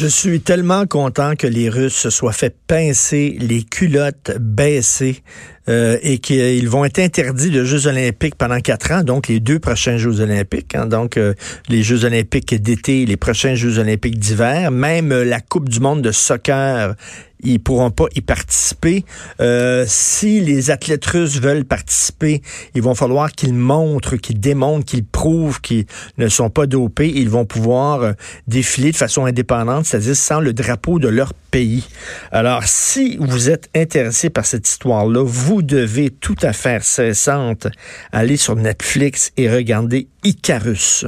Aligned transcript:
Je 0.00 0.06
suis 0.06 0.40
tellement 0.40 0.86
content 0.86 1.34
que 1.34 1.48
les 1.48 1.68
Russes 1.68 1.96
se 1.96 2.08
soient 2.08 2.32
fait 2.32 2.54
pincer 2.68 3.36
les 3.40 3.64
culottes 3.64 4.30
baissées 4.38 5.24
euh, 5.68 5.98
et 6.02 6.18
qu'ils 6.18 6.68
vont 6.68 6.84
être 6.84 7.00
interdits 7.00 7.50
de 7.50 7.64
Jeux 7.64 7.88
olympiques 7.88 8.36
pendant 8.36 8.60
quatre 8.60 8.92
ans, 8.92 9.02
donc 9.02 9.26
les 9.26 9.40
deux 9.40 9.58
prochains 9.58 9.96
Jeux 9.96 10.20
olympiques, 10.20 10.76
hein, 10.76 10.86
donc 10.86 11.16
euh, 11.16 11.34
les 11.68 11.82
Jeux 11.82 12.04
olympiques 12.04 12.54
d'été, 12.54 13.06
les 13.06 13.16
prochains 13.16 13.56
Jeux 13.56 13.80
olympiques 13.80 14.20
d'hiver, 14.20 14.70
même 14.70 15.10
euh, 15.10 15.24
la 15.24 15.40
Coupe 15.40 15.68
du 15.68 15.80
monde 15.80 16.00
de 16.00 16.12
soccer 16.12 16.94
ils 17.40 17.60
pourront 17.60 17.90
pas 17.90 18.06
y 18.14 18.20
participer. 18.20 19.04
Euh, 19.40 19.84
si 19.86 20.40
les 20.40 20.70
athlètes 20.70 21.06
russes 21.06 21.40
veulent 21.40 21.64
participer, 21.64 22.42
il 22.74 22.82
va 22.82 22.94
falloir 22.94 23.32
qu'ils 23.32 23.54
montrent, 23.54 24.16
qu'ils 24.16 24.40
démontrent, 24.40 24.84
qu'ils 24.84 25.04
prouvent 25.04 25.60
qu'ils 25.60 25.86
ne 26.18 26.28
sont 26.28 26.50
pas 26.50 26.66
dopés. 26.66 27.12
Ils 27.14 27.30
vont 27.30 27.44
pouvoir 27.44 28.02
euh, 28.02 28.12
défiler 28.46 28.92
de 28.92 28.96
façon 28.96 29.24
indépendante, 29.26 29.86
c'est-à-dire 29.86 30.16
sans 30.16 30.40
le 30.40 30.52
drapeau 30.52 30.98
de 30.98 31.08
leur 31.08 31.32
pays. 31.50 31.84
Alors, 32.32 32.64
si 32.64 33.16
vous 33.20 33.50
êtes 33.50 33.68
intéressé 33.74 34.30
par 34.30 34.44
cette 34.44 34.68
histoire-là, 34.68 35.24
vous 35.24 35.62
devez 35.62 36.10
tout 36.10 36.36
à 36.42 36.52
fait 36.52 36.82
cessante 36.82 37.68
aller 38.12 38.36
sur 38.36 38.56
Netflix 38.56 39.32
et 39.36 39.50
regarder 39.50 40.08
Icarus, 40.24 41.06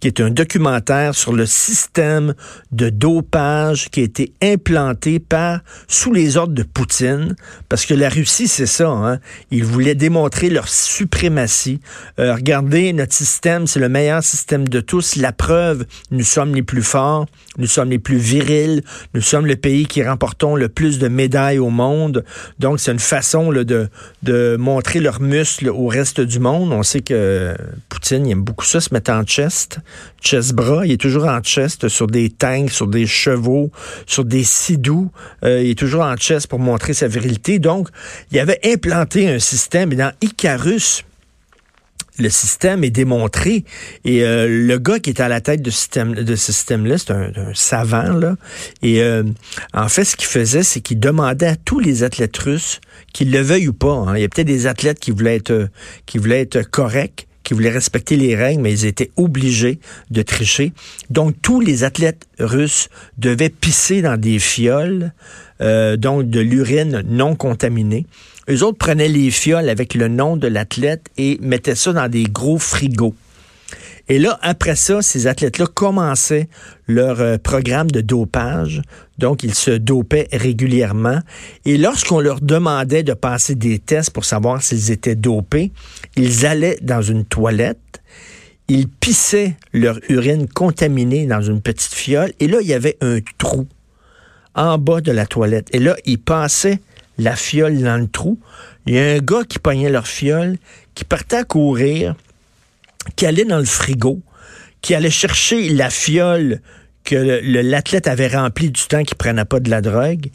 qui 0.00 0.06
est 0.06 0.20
un 0.20 0.30
documentaire 0.30 1.14
sur 1.14 1.32
le 1.32 1.46
système 1.46 2.34
de 2.70 2.88
dopage 2.88 3.90
qui 3.90 4.00
a 4.00 4.04
été 4.04 4.32
implanté 4.40 5.18
par 5.18 5.60
sous 5.88 6.12
les 6.12 6.36
ordres 6.36 6.54
de 6.54 6.62
Poutine, 6.62 7.36
parce 7.68 7.86
que 7.86 7.94
la 7.94 8.08
Russie, 8.08 8.48
c'est 8.48 8.66
ça, 8.66 8.88
hein? 8.88 9.18
ils 9.50 9.64
voulaient 9.64 9.94
démontrer 9.94 10.50
leur 10.50 10.68
suprématie. 10.68 11.80
Euh, 12.18 12.34
regardez, 12.34 12.92
notre 12.92 13.12
système, 13.12 13.66
c'est 13.66 13.80
le 13.80 13.88
meilleur 13.88 14.22
système 14.22 14.68
de 14.68 14.80
tous. 14.80 15.16
La 15.16 15.32
preuve, 15.32 15.86
nous 16.10 16.24
sommes 16.24 16.54
les 16.54 16.62
plus 16.62 16.82
forts, 16.82 17.26
nous 17.58 17.66
sommes 17.66 17.90
les 17.90 17.98
plus 17.98 18.16
virils, 18.16 18.82
nous 19.14 19.20
sommes 19.20 19.46
le 19.46 19.56
pays 19.56 19.86
qui 19.86 20.02
remportons 20.02 20.56
le 20.56 20.68
plus 20.68 20.98
de 20.98 21.08
médailles 21.08 21.58
au 21.58 21.70
monde. 21.70 22.24
Donc, 22.58 22.80
c'est 22.80 22.92
une 22.92 22.98
façon 22.98 23.50
là, 23.50 23.64
de, 23.64 23.88
de 24.22 24.56
montrer 24.58 25.00
leurs 25.00 25.20
muscles 25.20 25.68
au 25.68 25.86
reste 25.86 26.20
du 26.20 26.38
monde. 26.38 26.72
On 26.72 26.82
sait 26.82 27.00
que 27.00 27.54
Poutine, 27.88 28.26
il 28.26 28.32
aime 28.32 28.42
beaucoup 28.42 28.64
ça, 28.64 28.80
se 28.80 28.92
mettre 28.92 29.10
en 29.10 29.24
chest, 29.24 29.78
chest 30.20 30.52
bras. 30.52 30.86
Il 30.86 30.92
est 30.92 31.00
toujours 31.00 31.26
en 31.26 31.40
chest 31.40 31.88
sur 31.88 32.06
des 32.06 32.30
tanks, 32.30 32.70
sur 32.70 32.86
des 32.86 33.06
chevaux, 33.06 33.70
sur 34.06 34.24
des 34.24 34.44
sidous. 34.44 35.10
Euh, 35.44 35.61
il 35.62 35.70
est 35.70 35.78
toujours 35.78 36.02
en 36.02 36.16
chest 36.16 36.46
pour 36.46 36.58
montrer 36.58 36.94
sa 36.94 37.08
virilité. 37.08 37.58
Donc, 37.58 37.88
il 38.30 38.38
avait 38.38 38.60
implanté 38.64 39.28
un 39.28 39.38
système. 39.38 39.92
Et 39.92 39.96
dans 39.96 40.12
Icarus, 40.20 41.04
le 42.18 42.28
système 42.28 42.84
est 42.84 42.90
démontré. 42.90 43.64
Et 44.04 44.24
euh, 44.24 44.46
le 44.48 44.78
gars 44.78 44.98
qui 44.98 45.10
est 45.10 45.20
à 45.20 45.28
la 45.28 45.40
tête 45.40 45.62
de, 45.62 45.70
ce 45.70 46.36
système-là, 46.36 46.98
c'est 46.98 47.10
un, 47.10 47.32
savant. 47.54 48.12
Là. 48.12 48.36
Et 48.82 49.02
euh, 49.02 49.24
en 49.72 49.88
fait, 49.88 50.04
ce 50.04 50.16
qu'il 50.16 50.28
faisait, 50.28 50.62
c'est 50.62 50.80
qu'il 50.80 51.00
demandait 51.00 51.46
à 51.46 51.56
tous 51.56 51.80
les 51.80 52.02
athlètes 52.02 52.36
russes, 52.36 52.80
qu'ils 53.12 53.30
le 53.30 53.40
veuillent 53.40 53.68
ou 53.68 53.72
pas, 53.72 53.92
hein. 53.92 54.16
il 54.16 54.20
y 54.20 54.24
a 54.24 54.28
peut-être 54.28 54.46
des 54.46 54.66
athlètes 54.66 55.00
qui 55.00 55.10
voulaient 55.10 55.36
être, 55.36 55.68
qui 56.06 56.18
voulaient 56.18 56.42
être 56.42 56.62
corrects, 56.62 57.26
qui 57.52 57.54
voulaient 57.54 57.68
respecter 57.68 58.16
les 58.16 58.34
règles, 58.34 58.62
mais 58.62 58.72
ils 58.72 58.86
étaient 58.86 59.10
obligés 59.16 59.78
de 60.10 60.22
tricher. 60.22 60.72
Donc, 61.10 61.34
tous 61.42 61.60
les 61.60 61.84
athlètes 61.84 62.26
russes 62.38 62.88
devaient 63.18 63.50
pisser 63.50 64.00
dans 64.00 64.18
des 64.18 64.38
fioles, 64.38 65.12
euh, 65.60 65.98
donc 65.98 66.30
de 66.30 66.40
l'urine 66.40 67.02
non 67.06 67.36
contaminée. 67.36 68.06
Eux 68.48 68.62
autres 68.62 68.78
prenaient 68.78 69.08
les 69.08 69.30
fioles 69.30 69.68
avec 69.68 69.94
le 69.94 70.08
nom 70.08 70.38
de 70.38 70.48
l'athlète 70.48 71.08
et 71.18 71.38
mettaient 71.42 71.74
ça 71.74 71.92
dans 71.92 72.08
des 72.08 72.24
gros 72.24 72.58
frigos. 72.58 73.14
Et 74.08 74.18
là, 74.18 74.38
après 74.42 74.76
ça, 74.76 75.02
ces 75.02 75.26
athlètes-là 75.26 75.66
commençaient 75.66 76.48
leur 76.86 77.20
euh, 77.20 77.38
programme 77.38 77.90
de 77.90 78.00
dopage. 78.00 78.82
Donc, 79.18 79.42
ils 79.42 79.54
se 79.54 79.70
dopaient 79.70 80.28
régulièrement. 80.32 81.20
Et 81.64 81.78
lorsqu'on 81.78 82.20
leur 82.20 82.40
demandait 82.40 83.02
de 83.02 83.14
passer 83.14 83.54
des 83.54 83.78
tests 83.78 84.10
pour 84.10 84.24
savoir 84.24 84.62
s'ils 84.62 84.90
étaient 84.90 85.14
dopés, 85.14 85.72
ils 86.16 86.46
allaient 86.46 86.78
dans 86.82 87.02
une 87.02 87.24
toilette, 87.24 88.02
ils 88.68 88.88
pissaient 88.88 89.56
leur 89.72 89.98
urine 90.08 90.48
contaminée 90.48 91.26
dans 91.26 91.42
une 91.42 91.60
petite 91.60 91.92
fiole, 91.92 92.32
et 92.40 92.48
là, 92.48 92.58
il 92.60 92.66
y 92.66 92.74
avait 92.74 92.96
un 93.00 93.18
trou 93.38 93.66
en 94.54 94.78
bas 94.78 95.00
de 95.00 95.12
la 95.12 95.26
toilette. 95.26 95.68
Et 95.72 95.78
là, 95.78 95.96
ils 96.04 96.18
passaient 96.18 96.80
la 97.18 97.36
fiole 97.36 97.78
dans 97.80 97.98
le 97.98 98.08
trou. 98.08 98.38
Il 98.86 98.94
y 98.94 98.98
a 98.98 99.12
un 99.12 99.18
gars 99.18 99.44
qui 99.48 99.58
pognait 99.58 99.90
leur 99.90 100.06
fiole, 100.06 100.56
qui 100.94 101.04
partait 101.04 101.36
à 101.36 101.44
courir, 101.44 102.14
qui 103.16 103.26
allait 103.26 103.44
dans 103.44 103.58
le 103.58 103.64
frigo, 103.64 104.20
qui 104.80 104.94
allait 104.94 105.10
chercher 105.10 105.68
la 105.70 105.90
fiole 105.90 106.60
que 107.04 107.16
l'athlète 107.42 108.06
avait 108.06 108.28
remplie 108.28 108.70
du 108.70 108.82
temps 108.82 109.02
qu'il 109.02 109.16
prenait 109.16 109.44
pas 109.44 109.60
de 109.60 109.70
la 109.70 109.80
drogue. 109.80 110.26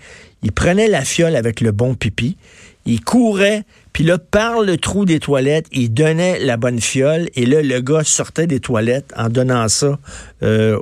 Il 0.44 0.52
prenait 0.52 0.88
la 0.88 1.04
fiole 1.04 1.36
avec 1.36 1.62
le 1.62 1.72
bon 1.72 1.96
pipi, 1.96 2.38
il 2.86 3.04
courait, 3.04 3.64
puis 3.94 4.04
là, 4.04 4.18
par 4.18 4.62
le 4.62 4.78
trou 4.78 5.06
des 5.06 5.20
toilettes, 5.20 5.68
il 5.72 5.94
donnait 5.94 6.40
la 6.40 6.58
bonne 6.58 6.80
fiole, 6.80 7.30
et 7.36 7.46
là, 7.46 7.62
le 7.62 7.82
gars 7.82 8.04
sortait 8.04 8.48
des 8.48 8.60
toilettes 8.60 9.12
en 9.18 9.30
donnant 9.30 9.68
ça 9.68 9.98
euh, 10.44 10.78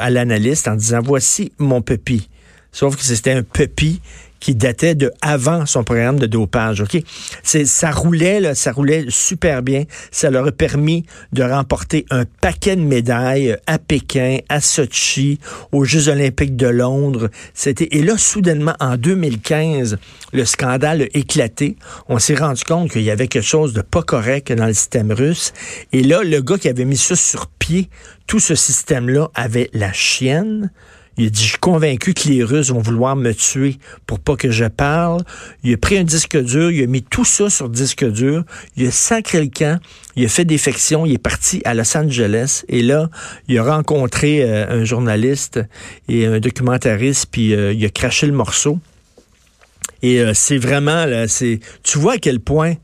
à 0.00 0.10
l'analyste, 0.10 0.68
en 0.68 0.74
disant, 0.74 1.00
voici 1.02 1.52
mon 1.58 1.80
pipi. 1.80 2.28
Sauf 2.72 2.96
que 2.96 3.02
c'était 3.02 3.32
un 3.32 3.42
pipi 3.42 4.00
qui 4.40 4.54
datait 4.54 4.94
de 4.94 5.10
avant 5.22 5.66
son 5.66 5.84
programme 5.84 6.18
de 6.18 6.26
dopage. 6.26 6.80
Ok, 6.80 6.98
c'est 7.42 7.64
ça 7.64 7.90
roulait 7.90 8.40
là, 8.40 8.54
ça 8.54 8.72
roulait 8.72 9.06
super 9.08 9.62
bien. 9.62 9.84
Ça 10.10 10.30
leur 10.30 10.46
a 10.46 10.52
permis 10.52 11.04
de 11.32 11.42
remporter 11.42 12.06
un 12.10 12.24
paquet 12.40 12.76
de 12.76 12.82
médailles 12.82 13.56
à 13.66 13.78
Pékin, 13.78 14.38
à 14.48 14.60
Sochi, 14.60 15.38
aux 15.72 15.84
Jeux 15.84 16.08
Olympiques 16.08 16.56
de 16.56 16.66
Londres. 16.66 17.30
C'était 17.54 17.88
et 17.92 18.02
là 18.02 18.18
soudainement 18.18 18.74
en 18.80 18.96
2015, 18.96 19.98
le 20.32 20.44
scandale 20.44 21.02
a 21.02 21.06
éclaté. 21.14 21.76
On 22.08 22.18
s'est 22.18 22.34
rendu 22.34 22.64
compte 22.64 22.90
qu'il 22.90 23.02
y 23.02 23.10
avait 23.10 23.28
quelque 23.28 23.44
chose 23.44 23.72
de 23.72 23.82
pas 23.82 24.02
correct 24.02 24.52
dans 24.52 24.66
le 24.66 24.74
système 24.74 25.12
russe. 25.12 25.52
Et 25.92 26.02
là, 26.02 26.22
le 26.22 26.40
gars 26.40 26.58
qui 26.58 26.68
avait 26.68 26.84
mis 26.84 26.96
ça 26.96 27.16
sur 27.16 27.46
pied, 27.46 27.88
tout 28.26 28.40
ce 28.40 28.54
système-là 28.54 29.30
avait 29.34 29.70
la 29.72 29.92
chienne. 29.92 30.70
Il 31.18 31.26
a 31.26 31.30
dit, 31.30 31.42
je 31.42 31.48
suis 31.48 31.58
convaincu 31.58 32.12
que 32.12 32.28
les 32.28 32.44
Russes 32.44 32.70
vont 32.70 32.80
vouloir 32.80 33.16
me 33.16 33.32
tuer 33.32 33.78
pour 34.06 34.20
pas 34.20 34.36
que 34.36 34.50
je 34.50 34.66
parle. 34.66 35.22
Il 35.64 35.72
a 35.72 35.76
pris 35.78 35.96
un 35.96 36.04
disque 36.04 36.36
dur, 36.36 36.70
il 36.70 36.82
a 36.82 36.86
mis 36.86 37.02
tout 37.02 37.24
ça 37.24 37.48
sur 37.48 37.70
disque 37.70 38.04
dur, 38.04 38.44
il 38.76 38.86
a 38.86 38.90
sacré 38.90 39.40
le 39.40 39.48
camp, 39.48 39.80
il 40.14 40.26
a 40.26 40.28
fait 40.28 40.44
défection, 40.44 41.06
il 41.06 41.14
est 41.14 41.18
parti 41.18 41.62
à 41.64 41.72
Los 41.72 41.96
Angeles 41.96 42.64
et 42.68 42.82
là, 42.82 43.08
il 43.48 43.58
a 43.58 43.62
rencontré 43.62 44.42
euh, 44.42 44.80
un 44.80 44.84
journaliste 44.84 45.60
et 46.08 46.26
un 46.26 46.38
documentariste, 46.38 47.28
puis 47.30 47.54
euh, 47.54 47.72
il 47.72 47.84
a 47.84 47.88
craché 47.88 48.26
le 48.26 48.34
morceau. 48.34 48.78
Et 50.02 50.20
euh, 50.20 50.32
c'est 50.34 50.58
vraiment, 50.58 51.06
là, 51.06 51.28
c'est, 51.28 51.60
tu 51.82 51.98
vois 51.98 52.14
à 52.14 52.18
quel 52.18 52.40
point 52.40 52.74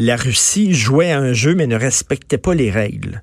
la 0.00 0.16
Russie 0.16 0.74
jouait 0.74 1.12
à 1.12 1.18
un 1.18 1.32
jeu 1.32 1.54
mais 1.54 1.66
ne 1.68 1.76
respectait 1.76 2.38
pas 2.38 2.54
les 2.54 2.70
règles. 2.70 3.22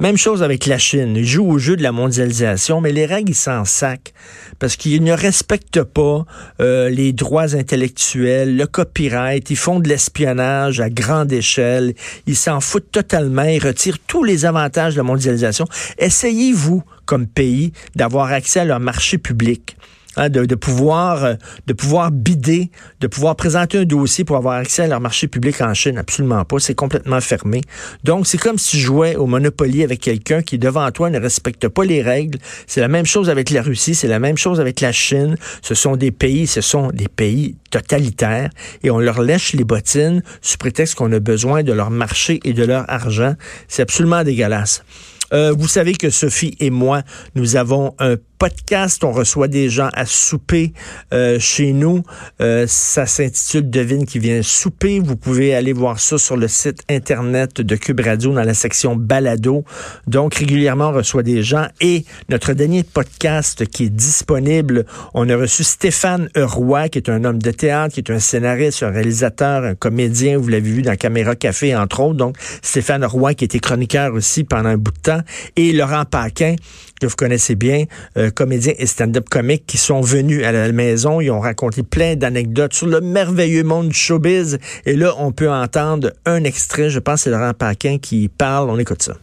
Même 0.00 0.16
chose 0.16 0.42
avec 0.42 0.66
la 0.66 0.78
Chine. 0.78 1.14
Ils 1.16 1.26
jouent 1.26 1.50
au 1.50 1.58
jeu 1.58 1.76
de 1.76 1.82
la 1.82 1.92
mondialisation, 1.92 2.80
mais 2.80 2.92
les 2.92 3.06
règles, 3.06 3.30
ils 3.30 3.36
s'en 3.36 3.64
sacent 3.64 4.12
parce 4.58 4.76
qu'ils 4.76 5.04
ne 5.04 5.12
respectent 5.12 5.82
pas 5.82 6.24
euh, 6.60 6.88
les 6.88 7.12
droits 7.12 7.54
intellectuels, 7.54 8.56
le 8.56 8.66
copyright. 8.66 9.50
Ils 9.50 9.56
font 9.56 9.78
de 9.78 9.88
l'espionnage 9.88 10.80
à 10.80 10.90
grande 10.90 11.32
échelle. 11.32 11.94
Ils 12.26 12.36
s'en 12.36 12.60
foutent 12.60 12.90
totalement. 12.90 13.44
Ils 13.44 13.64
retirent 13.64 13.98
tous 14.06 14.24
les 14.24 14.44
avantages 14.46 14.94
de 14.94 14.98
la 14.98 15.04
mondialisation. 15.04 15.66
Essayez-vous, 15.98 16.82
comme 17.04 17.26
pays, 17.26 17.72
d'avoir 17.94 18.32
accès 18.32 18.60
à 18.60 18.64
leur 18.64 18.80
marché 18.80 19.18
public. 19.18 19.76
Hein, 20.16 20.28
de, 20.28 20.54
pouvoir 20.54 21.24
euh, 21.24 21.34
de 21.66 21.72
pouvoir 21.72 22.12
bider, 22.12 22.70
de 23.00 23.08
pouvoir 23.08 23.34
présenter 23.34 23.78
un 23.78 23.84
dossier 23.84 24.22
pour 24.22 24.36
avoir 24.36 24.54
accès 24.54 24.82
à 24.82 24.86
leur 24.86 25.00
marché 25.00 25.26
public 25.26 25.60
en 25.60 25.74
Chine. 25.74 25.98
Absolument 25.98 26.44
pas. 26.44 26.60
C'est 26.60 26.74
complètement 26.74 27.20
fermé. 27.20 27.62
Donc, 28.04 28.28
c'est 28.28 28.38
comme 28.38 28.56
si 28.56 28.76
tu 28.76 28.78
jouais 28.78 29.16
au 29.16 29.26
Monopoly 29.26 29.82
avec 29.82 30.00
quelqu'un 30.00 30.42
qui, 30.42 30.58
devant 30.58 30.88
toi, 30.92 31.10
ne 31.10 31.18
respecte 31.18 31.66
pas 31.66 31.84
les 31.84 32.00
règles. 32.00 32.38
C'est 32.68 32.80
la 32.80 32.86
même 32.86 33.06
chose 33.06 33.28
avec 33.28 33.50
la 33.50 33.62
Russie, 33.62 33.96
c'est 33.96 34.06
la 34.06 34.20
même 34.20 34.38
chose 34.38 34.60
avec 34.60 34.80
la 34.80 34.92
Chine. 34.92 35.36
Ce 35.62 35.74
sont 35.74 35.96
des 35.96 36.12
pays, 36.12 36.46
ce 36.46 36.60
sont 36.60 36.88
des 36.92 37.08
pays 37.08 37.56
totalitaires 37.70 38.50
et 38.84 38.90
on 38.90 39.00
leur 39.00 39.20
lèche 39.20 39.52
les 39.54 39.64
bottines 39.64 40.22
sous 40.42 40.58
prétexte 40.58 40.94
qu'on 40.94 41.10
a 41.12 41.18
besoin 41.18 41.64
de 41.64 41.72
leur 41.72 41.90
marché 41.90 42.38
et 42.44 42.52
de 42.52 42.64
leur 42.64 42.88
argent. 42.88 43.34
C'est 43.66 43.82
absolument 43.82 44.22
dégueulasse. 44.22 44.84
Euh, 45.32 45.52
vous 45.52 45.68
savez 45.68 45.94
que 45.94 46.10
Sophie 46.10 46.56
et 46.60 46.70
moi, 46.70 47.02
nous 47.34 47.56
avons 47.56 47.94
un 47.98 48.16
podcast. 48.38 49.04
On 49.04 49.12
reçoit 49.12 49.48
des 49.48 49.68
gens 49.68 49.88
à 49.94 50.06
souper 50.06 50.72
euh, 51.12 51.38
chez 51.38 51.72
nous. 51.72 52.02
Euh, 52.40 52.66
ça 52.68 53.06
s'intitule 53.06 53.70
Devine 53.70 54.06
qui 54.06 54.18
vient 54.18 54.42
souper. 54.42 55.00
Vous 55.00 55.16
pouvez 55.16 55.54
aller 55.54 55.72
voir 55.72 56.00
ça 56.00 56.18
sur 56.18 56.36
le 56.36 56.48
site 56.48 56.82
internet 56.90 57.60
de 57.60 57.76
Cube 57.76 58.00
Radio 58.00 58.32
dans 58.32 58.42
la 58.42 58.54
section 58.54 58.96
balado. 58.96 59.64
Donc 60.06 60.34
régulièrement 60.34 60.88
on 60.88 60.92
reçoit 60.92 61.22
des 61.22 61.42
gens 61.42 61.66
et 61.80 62.04
notre 62.28 62.52
dernier 62.52 62.82
podcast 62.82 63.66
qui 63.66 63.84
est 63.84 63.90
disponible, 63.90 64.86
on 65.14 65.28
a 65.28 65.36
reçu 65.36 65.64
Stéphane 65.64 66.28
Roy 66.36 66.88
qui 66.88 66.98
est 66.98 67.08
un 67.08 67.24
homme 67.24 67.40
de 67.40 67.50
théâtre, 67.50 67.94
qui 67.94 68.00
est 68.00 68.10
un 68.10 68.18
scénariste, 68.18 68.82
un 68.82 68.90
réalisateur, 68.90 69.64
un 69.64 69.74
comédien. 69.74 70.38
Vous 70.38 70.48
l'avez 70.48 70.70
vu 70.70 70.82
dans 70.82 70.96
Caméra 70.96 71.34
Café 71.36 71.74
entre 71.76 72.00
autres. 72.00 72.16
Donc 72.16 72.36
Stéphane 72.62 73.04
Roy 73.04 73.34
qui 73.34 73.44
était 73.44 73.58
chroniqueur 73.58 74.14
aussi 74.14 74.44
pendant 74.44 74.70
un 74.70 74.76
bout 74.76 74.92
de 74.92 74.98
temps 74.98 75.20
et 75.56 75.72
Laurent 75.72 76.04
Paquin 76.04 76.56
que 77.06 77.10
vous 77.10 77.16
connaissez 77.16 77.54
bien, 77.54 77.84
euh, 78.16 78.30
comédiens 78.30 78.74
et 78.78 78.86
stand-up 78.86 79.28
comiques 79.28 79.66
qui 79.66 79.78
sont 79.78 80.00
venus 80.00 80.44
à 80.44 80.52
la 80.52 80.70
maison. 80.72 81.20
Ils 81.20 81.30
ont 81.30 81.40
raconté 81.40 81.82
plein 81.82 82.16
d'anecdotes 82.16 82.74
sur 82.74 82.86
le 82.86 83.00
merveilleux 83.00 83.64
monde 83.64 83.88
du 83.88 83.96
showbiz. 83.96 84.58
Et 84.86 84.94
là, 84.94 85.14
on 85.18 85.32
peut 85.32 85.50
entendre 85.50 86.12
un 86.26 86.44
extrait. 86.44 86.90
Je 86.90 86.98
pense 86.98 87.20
que 87.20 87.20
c'est 87.24 87.30
Laurent 87.30 87.54
Paquin 87.54 87.98
qui 87.98 88.28
parle. 88.28 88.70
On 88.70 88.78
écoute 88.78 89.02
ça. 89.02 89.14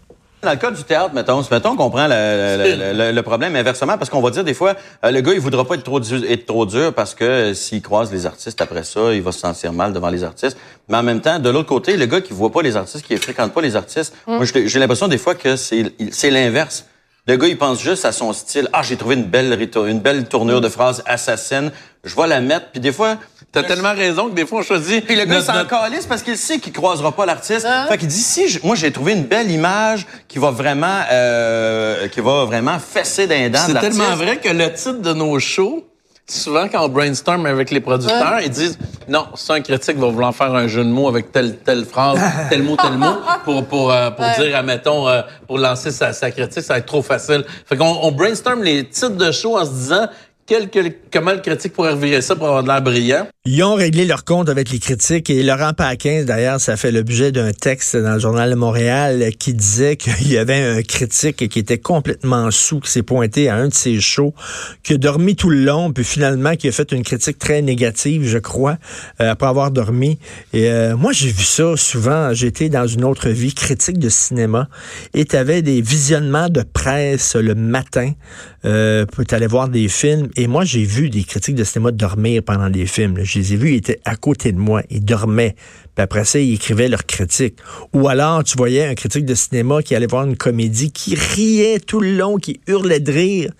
Dans 0.41 0.51
le 0.51 0.57
cas 0.57 0.71
du 0.71 0.83
théâtre, 0.83 1.13
mettons, 1.13 1.43
mettons 1.51 1.75
qu'on 1.75 1.91
prend 1.91 2.07
le, 2.07 3.11
le, 3.11 3.21
problème 3.21 3.55
inversement, 3.55 3.95
parce 3.99 4.09
qu'on 4.09 4.21
va 4.21 4.31
dire 4.31 4.43
des 4.43 4.55
fois, 4.55 4.73
euh, 5.05 5.11
le 5.11 5.21
gars, 5.21 5.33
il 5.33 5.39
voudra 5.39 5.65
pas 5.65 5.75
être 5.75 5.83
trop, 5.83 5.99
dur, 5.99 6.19
être 6.27 6.47
trop 6.47 6.65
dur 6.65 6.93
parce 6.95 7.13
que 7.13 7.23
euh, 7.23 7.53
s'il 7.53 7.83
croise 7.83 8.11
les 8.11 8.25
artistes 8.25 8.59
après 8.59 8.83
ça, 8.83 9.13
il 9.13 9.21
va 9.21 9.31
se 9.31 9.39
sentir 9.39 9.71
mal 9.71 9.93
devant 9.93 10.09
les 10.09 10.23
artistes. 10.23 10.57
Mais 10.89 10.97
en 10.97 11.03
même 11.03 11.21
temps, 11.21 11.37
de 11.37 11.49
l'autre 11.49 11.69
côté, 11.69 11.95
le 11.95 12.07
gars 12.07 12.21
qui 12.21 12.33
voit 12.33 12.51
pas 12.51 12.63
les 12.63 12.75
artistes, 12.75 13.05
qui 13.05 13.15
fréquente 13.17 13.53
pas 13.53 13.61
les 13.61 13.75
artistes, 13.75 14.15
mm. 14.25 14.37
moi, 14.37 14.45
j'ai 14.45 14.79
l'impression 14.79 15.07
des 15.07 15.19
fois 15.19 15.35
que 15.35 15.55
c'est 15.55 16.31
l'inverse. 16.31 16.85
Le 17.27 17.38
gars, 17.38 17.47
il 17.47 17.57
pense 17.57 17.81
juste 17.81 18.03
à 18.06 18.12
son 18.12 18.33
style. 18.33 18.68
Ah, 18.73 18.81
j'ai 18.81 18.97
trouvé 18.97 19.15
une 19.15 19.25
belle, 19.25 19.69
une 19.88 20.00
belle 20.00 20.27
tournure 20.27 20.59
de 20.59 20.69
phrase 20.69 21.03
assassine. 21.06 21.71
Je 22.03 22.15
vais 22.15 22.27
la 22.27 22.41
mettre. 22.41 22.71
Puis 22.71 22.81
des 22.81 22.91
fois... 22.91 23.18
T'as 23.51 23.63
tellement 23.63 23.94
raison 23.94 24.29
que 24.29 24.33
des 24.33 24.45
fois, 24.45 24.59
on 24.59 24.63
choisit... 24.63 25.06
Puis 25.06 25.15
le 25.15 25.25
gars 25.25 25.41
s'en 25.41 25.65
calisse 25.65 26.06
parce 26.06 26.23
qu'il 26.23 26.38
sait 26.38 26.59
qu'il 26.59 26.71
croisera 26.71 27.12
pas 27.12 27.25
l'artiste. 27.25 27.68
Ah. 27.69 27.85
Fait 27.89 27.97
qu'il 27.97 28.07
dit, 28.07 28.15
si 28.15 28.59
moi, 28.63 28.75
j'ai 28.75 28.91
trouvé 28.91 29.12
une 29.12 29.25
belle 29.25 29.51
image 29.51 30.07
qui 30.27 30.39
va 30.39 30.51
vraiment... 30.51 31.01
Euh, 31.12 32.07
qui 32.07 32.21
va 32.21 32.45
vraiment 32.45 32.79
fesser 32.79 33.27
d'un 33.27 33.50
dents 33.50 33.59
C'est 33.67 33.79
tellement 33.79 34.15
vrai 34.15 34.38
que 34.38 34.50
le 34.50 34.74
titre 34.74 35.01
de 35.01 35.13
nos 35.13 35.38
shows 35.38 35.85
souvent, 36.27 36.68
quand 36.68 36.85
on 36.85 36.89
brainstorm 36.89 37.45
avec 37.45 37.71
les 37.71 37.79
producteurs, 37.79 38.39
ils 38.41 38.50
disent 38.50 38.77
non, 39.07 39.27
c'est 39.35 39.53
un 39.53 39.62
critique 39.62 39.97
va 39.97 40.07
vouloir 40.07 40.33
faire 40.33 40.53
un 40.53 40.68
jeu 40.68 40.83
de 40.83 40.89
mots 40.89 41.07
avec 41.07 41.31
telle 41.31 41.57
telle 41.57 41.85
phrase, 41.85 42.19
tel 42.50 42.63
mot, 42.63 42.75
tel 42.75 42.97
mot, 42.97 43.15
pour 43.44 43.65
pour 43.65 43.91
euh, 43.91 44.12
pour 44.12 44.25
dire, 44.39 44.56
admettons, 44.56 45.07
euh, 45.07 45.21
pour 45.47 45.57
lancer 45.57 45.91
sa, 45.91 46.13
sa, 46.13 46.31
critique, 46.31 46.63
ça 46.63 46.73
va 46.73 46.79
être 46.79 46.85
trop 46.85 47.01
facile. 47.01 47.44
Fait 47.65 47.77
qu'on 47.77 48.00
on 48.01 48.12
brainstorm 48.12 48.63
les 48.63 48.88
titres 48.88 49.18
de 49.18 49.31
show 49.31 49.57
en 49.57 49.65
se 49.65 49.71
disant 49.71 50.07
comment 51.11 51.31
le 51.31 51.39
critique 51.39 51.73
pourrait 51.73 51.93
revirer 51.93 52.21
ça 52.21 52.35
pour 52.35 52.47
avoir 52.47 52.63
de 52.63 52.67
l'air 52.67 52.81
brillant? 52.81 53.27
Ils 53.45 53.63
ont 53.63 53.73
réglé 53.73 54.05
leur 54.05 54.23
compte 54.23 54.49
avec 54.49 54.69
les 54.69 54.79
critiques 54.79 55.29
et 55.29 55.41
Laurent 55.41 55.73
Paquin, 55.73 56.23
d'ailleurs, 56.23 56.61
ça 56.61 56.77
fait 56.77 56.91
l'objet 56.91 57.31
d'un 57.31 57.53
texte 57.53 57.97
dans 57.97 58.13
le 58.13 58.19
Journal 58.19 58.49
de 58.51 58.55
Montréal 58.55 59.31
qui 59.39 59.53
disait 59.53 59.95
qu'il 59.97 60.31
y 60.31 60.38
avait 60.38 60.77
un 60.77 60.83
critique 60.83 61.49
qui 61.49 61.59
était 61.59 61.77
complètement 61.79 62.51
sous, 62.51 62.79
qui 62.79 62.91
s'est 62.91 63.01
pointé 63.01 63.49
à 63.49 63.55
un 63.55 63.69
de 63.69 63.73
ses 63.73 63.99
shows, 63.99 64.33
qui 64.83 64.93
a 64.93 64.97
dormi 64.97 65.35
tout 65.35 65.49
le 65.49 65.63
long, 65.63 65.91
puis 65.91 66.03
finalement 66.03 66.55
qui 66.55 66.67
a 66.67 66.71
fait 66.71 66.91
une 66.91 67.03
critique 67.03 67.39
très 67.39 67.61
négative, 67.61 68.27
je 68.27 68.38
crois, 68.38 68.77
euh, 69.21 69.31
après 69.31 69.47
avoir 69.47 69.71
dormi. 69.71 70.19
Et 70.53 70.69
euh, 70.69 70.95
moi, 70.95 71.11
j'ai 71.11 71.31
vu 71.31 71.43
ça 71.43 71.75
souvent. 71.75 72.33
J'étais 72.33 72.69
dans 72.69 72.88
une 72.88 73.03
autre 73.03 73.29
vie, 73.29 73.53
critique 73.53 73.97
de 73.97 74.09
cinéma, 74.09 74.69
et 75.13 75.25
tu 75.25 75.35
avais 75.35 75.61
des 75.61 75.81
visionnements 75.81 76.49
de 76.49 76.61
presse 76.61 77.35
le 77.35 77.55
matin. 77.55 78.11
Euh, 78.65 79.05
tu 79.27 79.35
allais 79.35 79.47
voir 79.47 79.69
des 79.69 79.88
films 79.88 80.29
et 80.35 80.47
moi, 80.47 80.63
j'ai 80.63 80.83
vu 80.83 81.09
des 81.09 81.23
critiques 81.23 81.55
de 81.55 81.63
cinéma 81.63 81.91
dormir 81.91 82.43
pendant 82.43 82.69
des 82.69 82.85
films. 82.85 83.19
Je 83.23 83.39
les 83.39 83.53
ai 83.53 83.57
vus, 83.57 83.71
ils 83.71 83.77
étaient 83.77 83.99
à 84.05 84.15
côté 84.15 84.51
de 84.51 84.57
moi, 84.57 84.83
ils 84.89 85.03
dormaient. 85.03 85.55
Puis 85.95 86.03
après 86.03 86.25
ça, 86.25 86.39
ils 86.39 86.53
écrivaient 86.53 86.87
leurs 86.87 87.05
critiques. 87.05 87.57
Ou 87.93 88.07
alors, 88.07 88.43
tu 88.43 88.57
voyais 88.57 88.85
un 88.85 88.95
critique 88.95 89.25
de 89.25 89.35
cinéma 89.35 89.81
qui 89.81 89.95
allait 89.95 90.07
voir 90.07 90.25
une 90.25 90.37
comédie, 90.37 90.91
qui 90.91 91.15
riait 91.15 91.79
tout 91.79 91.99
le 91.99 92.15
long, 92.15 92.37
qui 92.37 92.61
hurlait 92.67 92.99
de 92.99 93.11
rire. 93.11 93.51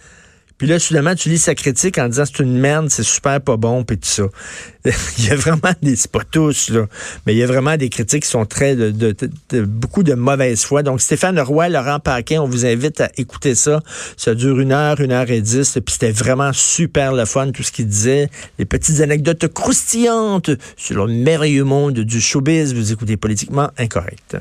Puis 0.62 0.70
là, 0.70 0.78
soudainement, 0.78 1.16
tu 1.16 1.30
lis 1.30 1.40
sa 1.40 1.56
critique 1.56 1.98
en 1.98 2.08
disant 2.08 2.24
c'est 2.24 2.44
une 2.44 2.56
merde, 2.56 2.88
c'est 2.92 3.02
super 3.02 3.42
pas 3.42 3.58
bon, 3.58 3.84
puis 3.84 3.98
tout 3.98 4.08
ça. 4.08 4.26
il 5.18 5.26
y 5.26 5.32
a 5.32 5.36
vraiment 5.36 5.74
des, 5.82 5.96
c'est 5.96 6.12
pas 6.12 6.22
tous, 6.24 6.70
là, 6.70 6.86
mais 7.26 7.34
il 7.34 7.40
y 7.40 7.42
a 7.42 7.48
vraiment 7.48 7.78
des 7.78 7.90
critiques 7.90 8.22
qui 8.22 8.30
sont 8.30 8.46
très, 8.46 8.76
de, 8.76 9.16
beaucoup 9.64 10.04
de 10.04 10.14
mauvaise 10.14 10.64
foi. 10.64 10.84
Donc, 10.84 11.02
Stéphane 11.02 11.40
Roy, 11.40 11.70
Laurent 11.70 12.00
Paquin, 12.00 12.44
on 12.44 12.48
vous 12.48 12.68
invite 12.68 13.02
à 13.02 13.10
écouter 13.18 13.56
ça. 13.56 13.82
Ça 14.18 14.36
dure 14.36 14.60
une 14.60 14.72
heure, 14.72 15.00
une 15.00 15.12
heure 15.12 15.32
et 15.32 15.42
dix, 15.42 15.80
puis 15.84 15.94
c'était 15.94 16.12
vraiment 16.12 16.54
super 16.54 17.14
le 17.14 17.26
fun, 17.26 17.50
tout 17.52 17.64
ce 17.64 17.72
qu'il 17.72 17.88
disait. 17.88 18.30
Les 18.60 18.66
petites 18.66 19.02
anecdotes 19.02 19.48
croustillantes 19.48 20.52
sur 20.78 21.08
le 21.08 21.12
merveilleux 21.12 21.64
monde 21.64 22.02
du 22.02 22.22
showbiz. 22.22 22.76
Vous 22.76 22.92
écoutez 22.92 23.18
politiquement 23.18 23.72
incorrect. 23.80 24.38